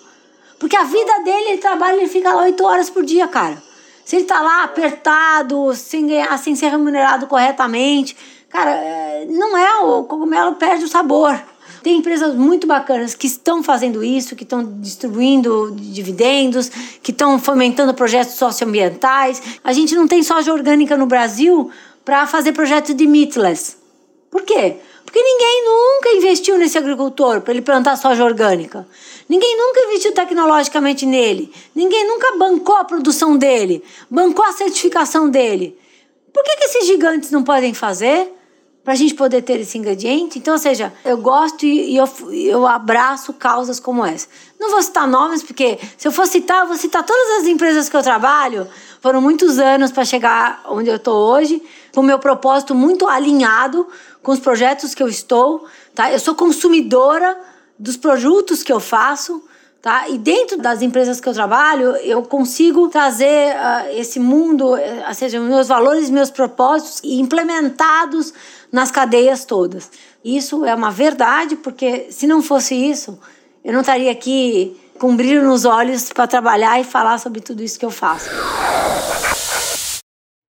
[0.61, 3.61] Porque a vida dele, ele trabalha, ele fica lá oito horas por dia, cara.
[4.04, 8.16] Se ele está lá apertado, sem ganhar, sem ser remunerado corretamente,
[8.48, 11.53] cara, é, não é o cogumelo perde o sabor.
[11.84, 16.70] Tem empresas muito bacanas que estão fazendo isso, que estão distribuindo dividendos,
[17.02, 19.60] que estão fomentando projetos socioambientais.
[19.62, 21.70] A gente não tem soja orgânica no Brasil
[22.02, 23.76] para fazer projetos de meatless.
[24.30, 24.76] Por quê?
[25.04, 28.88] Porque ninguém nunca investiu nesse agricultor para ele plantar soja orgânica.
[29.28, 31.52] Ninguém nunca investiu tecnologicamente nele.
[31.74, 35.78] Ninguém nunca bancou a produção dele, bancou a certificação dele.
[36.32, 38.32] Por que, que esses gigantes não podem fazer?
[38.84, 40.38] Para a gente poder ter esse ingrediente.
[40.38, 44.28] Então, ou seja, eu gosto e eu, eu abraço causas como essa.
[44.60, 47.88] Não vou citar nomes, porque se eu for citar, eu vou citar todas as empresas
[47.88, 48.68] que eu trabalho.
[49.00, 51.62] Foram muitos anos para chegar onde eu estou hoje,
[51.94, 53.86] com o meu propósito muito alinhado
[54.22, 55.64] com os projetos que eu estou.
[55.94, 56.12] Tá?
[56.12, 57.38] Eu sou consumidora
[57.78, 59.42] dos produtos que eu faço.
[59.84, 60.08] Tá?
[60.08, 65.14] E dentro das empresas que eu trabalho, eu consigo trazer uh, esse mundo, uh, ou
[65.14, 68.32] seja, meus valores, meus propósitos implementados
[68.74, 69.88] nas cadeias todas.
[70.24, 73.16] Isso é uma verdade, porque se não fosse isso,
[73.64, 77.78] eu não estaria aqui com brilho nos olhos para trabalhar e falar sobre tudo isso
[77.78, 78.28] que eu faço.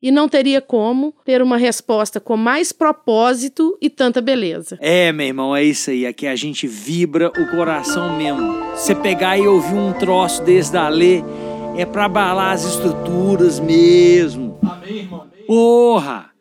[0.00, 4.78] E não teria como ter uma resposta com mais propósito e tanta beleza.
[4.80, 6.06] É, meu irmão, é isso aí.
[6.06, 8.52] Aqui a gente vibra o coração mesmo.
[8.70, 11.24] Você pegar e ouvir um troço desse da Lê,
[11.76, 14.58] é para abalar as estruturas mesmo.
[14.62, 15.26] Amém, irmão.
[15.46, 16.31] Porra!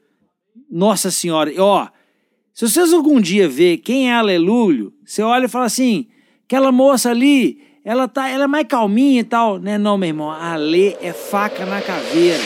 [0.71, 1.89] Nossa Senhora, ó,
[2.53, 6.07] se vocês algum dia ver quem é Aleluia, você olha e fala assim,
[6.45, 9.77] aquela moça ali, ela tá, ela é mais calminha e tal, né?
[9.77, 12.43] Não, meu irmão, a Lê é faca na caveira.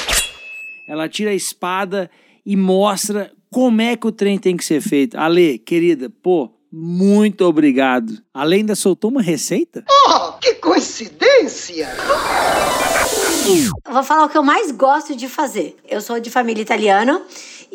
[0.89, 2.09] Ela tira a espada
[2.43, 5.17] e mostra como é que o trem tem que ser feito.
[5.17, 8.21] Ale, querida, pô, muito obrigado.
[8.33, 9.85] Além da soltou uma receita?
[10.09, 11.89] Oh, que coincidência!
[13.85, 15.77] Eu vou falar o que eu mais gosto de fazer.
[15.87, 17.21] Eu sou de família italiana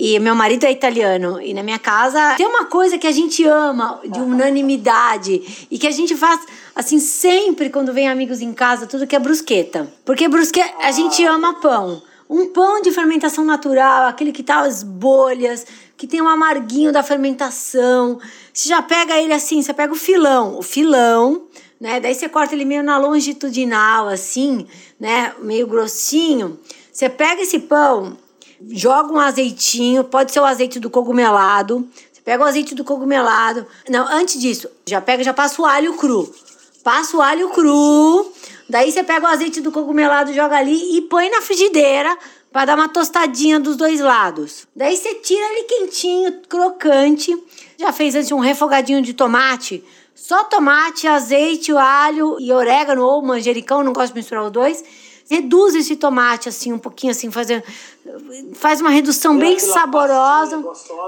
[0.02, 1.42] e meu marido é italiano.
[1.42, 5.86] E na minha casa tem uma coisa que a gente ama, de unanimidade, e que
[5.86, 6.40] a gente faz
[6.74, 9.92] assim sempre quando vem amigos em casa, tudo que é brusqueta.
[10.02, 12.02] Porque brusqueta, a gente ama pão.
[12.30, 15.66] Um pão de fermentação natural, aquele que tá as bolhas,
[15.98, 18.18] que tem um amarguinho da fermentação.
[18.54, 21.42] Você já pega ele assim, você pega o filão, o filão,
[21.78, 22.00] né?
[22.00, 24.66] Daí você corta ele meio na longitudinal, assim,
[24.98, 25.34] né?
[25.42, 26.58] Meio grossinho.
[26.90, 28.16] Você pega esse pão,
[28.68, 31.88] joga um azeitinho, pode ser o azeite do cogumelado.
[32.12, 33.66] Você pega o azeite do cogumelado.
[33.88, 36.32] Não, antes disso, já pega, já passa o alho cru.
[36.82, 38.30] Passa o alho cru.
[38.68, 42.16] Daí você pega o azeite do cogumelado, joga ali e põe na frigideira
[42.52, 44.66] para dar uma tostadinha dos dois lados.
[44.74, 47.36] Daí você tira ele quentinho, crocante.
[47.78, 49.84] Já fez antes um refogadinho de tomate?
[50.14, 54.84] Só tomate, azeite, alho e orégano ou manjericão, não gosto de misturar os dois.
[55.30, 57.64] Reduz esse tomate assim um pouquinho assim, fazer
[58.54, 60.62] faz uma redução bem saborosa,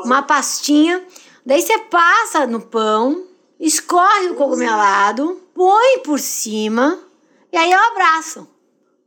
[0.05, 1.03] uma pastinha.
[1.45, 3.25] Daí você passa no pão,
[3.59, 6.99] escorre o cogumelado, põe por cima
[7.53, 8.49] e aí eu abraço.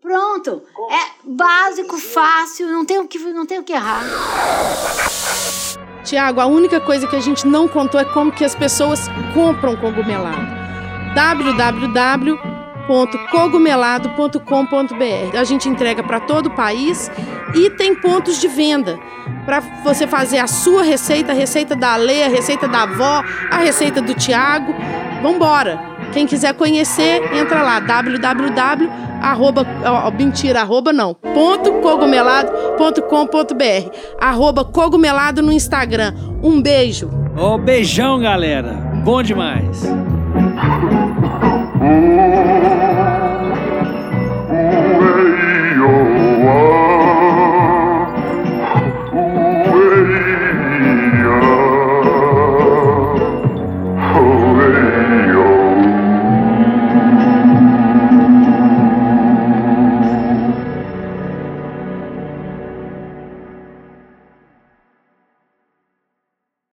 [0.01, 0.61] Pronto.
[0.91, 4.03] É básico, fácil, não tem o que, não tem o que errar.
[6.03, 8.99] Tiago, a única coisa que a gente não contou é como que as pessoas
[9.33, 10.45] compram cogumelado.
[12.87, 15.37] www.cogumelado.com.br.
[15.37, 17.11] A gente entrega para todo o país
[17.53, 18.97] e tem pontos de venda
[19.45, 23.57] para você fazer a sua receita, a receita da Lê, a receita da avó, a
[23.57, 24.73] receita do Tiago.
[25.21, 25.93] Vambora!
[26.13, 28.89] Quem quiser conhecer, entra lá, www.
[29.21, 29.65] Arroba,
[30.17, 36.13] mentira, arroba não, ponto cogumelado.com.br arroba cogumelado no Instagram.
[36.43, 37.09] Um beijo.
[37.35, 38.73] Ô, oh, beijão, galera.
[39.03, 39.83] Bom demais.